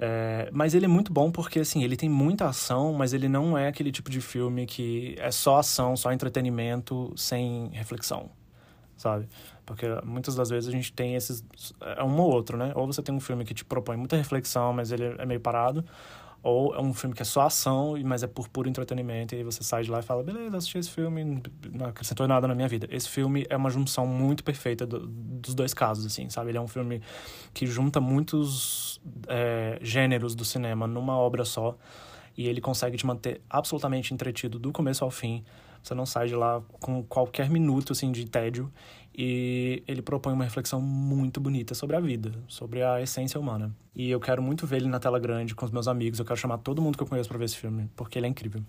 É, 0.04 0.50
mas 0.52 0.74
ele 0.74 0.86
é 0.86 0.88
muito 0.88 1.14
bom 1.14 1.30
porque, 1.32 1.60
assim, 1.60 1.84
ele 1.84 1.96
tem 1.96 2.10
muita 2.10 2.48
ação, 2.48 2.94
mas 2.94 3.14
ele 3.14 3.30
não 3.30 3.56
é 3.56 3.68
aquele 3.68 3.92
tipo 3.92 4.10
de 4.10 4.20
filme 4.20 4.66
que 4.66 5.16
é 5.20 5.30
só 5.30 5.60
ação, 5.60 5.96
só 5.96 6.12
entretenimento, 6.12 7.14
sem 7.16 7.70
reflexão, 7.70 8.32
sabe? 8.98 9.28
Porque 9.65 9.86
muitas 10.03 10.36
das 10.36 10.50
vezes 10.50 10.68
a 10.68 10.72
gente 10.72 10.91
tem 10.91 11.15
esses... 11.15 11.44
É 11.98 12.03
um 12.03 12.20
ou 12.20 12.32
outro, 12.32 12.58
né? 12.58 12.72
Ou 12.75 12.86
você 12.88 13.01
tem 13.01 13.13
um 13.13 13.20
filme 13.20 13.46
que 13.46 13.53
te 13.53 13.63
propõe 13.63 13.96
muita 13.98 14.15
reflexão, 14.15 14.74
mas 14.74 14.91
ele 14.91 15.15
é 15.18 15.25
meio 15.25 15.39
parado, 15.39 15.86
ou 16.44 16.74
é 16.74 16.82
um 16.82 16.94
filme 16.94 17.15
que 17.15 17.22
é 17.22 17.25
só 17.25 17.41
ação, 17.41 17.94
mas 18.03 18.24
é 18.24 18.27
por 18.27 18.50
puro 18.50 18.68
entretenimento, 18.68 19.36
e 19.36 19.38
aí 19.38 19.44
você 19.44 19.63
sai 19.63 19.84
de 19.84 19.91
lá 19.91 20.00
e 20.00 20.01
fala, 20.01 20.24
beleza, 20.24 20.58
assisti 20.58 20.80
esse 20.80 20.89
filme, 20.89 21.41
não 21.72 21.86
acrescentou 21.86 22.27
nada 22.27 22.48
na 22.48 22.56
minha 22.56 22.68
vida. 22.68 22.88
Esse 22.89 23.08
filme 23.08 23.46
é 23.48 23.56
uma 23.56 23.70
junção 23.70 24.08
muito 24.08 24.44
perfeita 24.44 24.86
do, 24.86 25.06
dos 25.06 25.53
dois 25.53 25.74
casos, 25.74 26.03
assim, 26.06 26.30
sabe? 26.30 26.50
Ele 26.50 26.58
é 26.58 26.62
um 26.62 26.68
filme 26.68 27.00
que 27.53 27.68
junta 27.68 28.01
muitos 28.01 29.00
é, 29.27 29.77
gêneros 29.84 30.34
do 30.34 30.44
cinema 30.44 30.88
numa 30.88 31.15
obra 31.15 31.46
só, 31.46 31.77
e 32.36 32.48
ele 32.48 32.60
consegue 32.60 32.98
te 32.98 33.06
manter 33.06 33.41
absolutamente 33.48 34.13
entretido 34.13 34.58
do 34.58 34.72
começo 34.72 35.03
ao 35.03 35.12
fim. 35.12 35.44
Você 35.84 35.94
não 35.94 36.06
sai 36.06 36.27
de 36.27 36.36
lá 36.36 36.62
com 36.80 37.03
qualquer 37.03 37.50
minuto, 37.50 37.91
assim, 37.91 38.12
de 38.12 38.25
tédio. 38.25 38.72
E 39.18 39.84
ele 39.88 40.01
propõe 40.01 40.34
uma 40.34 40.44
reflexão 40.44 40.82
muito 40.82 41.41
bonita 41.41 41.75
sobre 41.75 41.96
a 41.96 42.00
vida, 42.00 42.32
sobre 42.48 42.82
a 42.82 43.01
essência 43.01 43.39
humana. 43.39 43.75
E 43.94 44.10
eu 44.10 44.20
quero 44.20 44.41
muito 44.41 44.65
ver 44.65 44.77
ele 44.77 44.88
na 44.88 45.00
tela 45.00 45.20
grande 45.20 45.53
com 45.53 45.65
os 45.65 45.72
meus 45.72 45.88
amigos. 45.88 46.20
Eu 46.20 46.25
quero 46.25 46.39
chamar 46.39 46.60
todo 46.60 46.82
mundo 46.82 46.98
que 46.98 47.03
eu 47.03 47.08
conheço 47.08 47.27
para 47.27 47.38
ver 47.38 47.46
esse 47.46 47.58
filme, 47.58 47.89
porque 47.96 48.18
ele 48.18 48.25
é 48.25 48.30
incrível. 48.30 48.63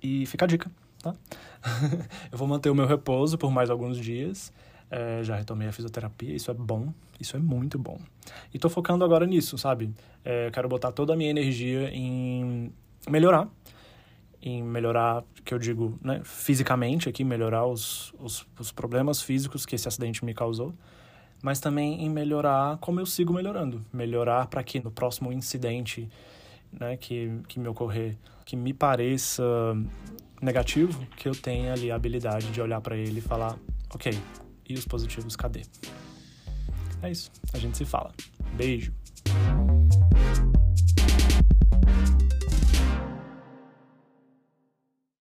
E 0.00 0.26
fica 0.26 0.44
a 0.44 0.48
dica, 0.48 0.70
tá? 1.02 1.14
eu 2.30 2.38
vou 2.38 2.46
manter 2.46 2.70
o 2.70 2.74
meu 2.74 2.86
repouso 2.86 3.36
por 3.36 3.50
mais 3.50 3.68
alguns 3.68 3.98
dias. 3.98 4.52
É, 4.90 5.24
já 5.24 5.36
retomei 5.36 5.68
a 5.68 5.72
fisioterapia, 5.72 6.34
isso 6.34 6.50
é 6.50 6.54
bom, 6.54 6.92
isso 7.18 7.34
é 7.36 7.40
muito 7.40 7.78
bom. 7.78 7.98
E 8.52 8.58
tô 8.58 8.68
focando 8.68 9.04
agora 9.04 9.26
nisso, 9.26 9.56
sabe? 9.56 9.90
É, 10.24 10.48
eu 10.48 10.52
quero 10.52 10.68
botar 10.68 10.92
toda 10.92 11.14
a 11.14 11.16
minha 11.16 11.30
energia 11.30 11.88
em 11.92 12.70
melhorar 13.08 13.48
em 14.42 14.62
melhorar, 14.62 15.22
que 15.44 15.54
eu 15.54 15.58
digo, 15.58 15.98
né, 16.02 16.20
fisicamente 16.24 17.08
aqui, 17.08 17.22
melhorar 17.22 17.64
os, 17.64 18.12
os, 18.18 18.44
os, 18.58 18.72
problemas 18.72 19.22
físicos 19.22 19.64
que 19.64 19.76
esse 19.76 19.86
acidente 19.86 20.24
me 20.24 20.34
causou, 20.34 20.74
mas 21.40 21.60
também 21.60 22.02
em 22.02 22.10
melhorar 22.10 22.76
como 22.78 22.98
eu 22.98 23.06
sigo 23.06 23.32
melhorando. 23.32 23.84
Melhorar 23.92 24.48
para 24.48 24.62
que 24.64 24.80
no 24.80 24.90
próximo 24.90 25.32
incidente 25.32 26.08
né, 26.72 26.96
que, 26.96 27.30
que 27.46 27.60
me 27.60 27.68
ocorrer, 27.68 28.16
que 28.44 28.56
me 28.56 28.72
pareça 28.72 29.44
negativo, 30.40 31.06
que 31.16 31.28
eu 31.28 31.32
tenha 31.32 31.72
ali 31.72 31.92
a 31.92 31.94
habilidade 31.94 32.50
de 32.50 32.60
olhar 32.60 32.80
para 32.80 32.96
ele 32.96 33.18
e 33.18 33.22
falar, 33.22 33.56
ok, 33.94 34.12
e 34.68 34.74
os 34.74 34.84
positivos, 34.84 35.36
cadê? 35.36 35.62
É 37.00 37.10
isso, 37.10 37.30
a 37.52 37.58
gente 37.58 37.78
se 37.78 37.84
fala. 37.84 38.12
Beijo! 38.56 38.92